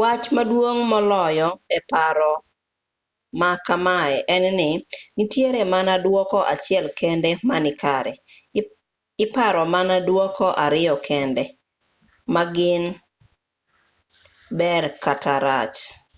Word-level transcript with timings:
wach 0.00 0.24
maduong 0.36 0.80
moloyo 0.90 1.48
e 1.76 1.78
paro 1.90 2.32
ma 3.40 3.50
kamae 3.66 4.16
en 4.34 4.44
ni 4.58 4.68
nitiere 5.16 5.62
mana 5.74 5.94
duoko 6.04 6.38
achiel 6.54 6.86
kende 7.00 7.30
ma 7.48 7.56
nikare 7.64 8.12
iparo 9.24 9.62
mana 9.74 9.96
duoko 10.08 10.46
ariyo 10.64 10.94
kende 11.06 11.44
ma 12.34 12.42
gin 12.54 12.82
ber 14.58 14.84
kata 15.04 15.34
rach 15.44 15.78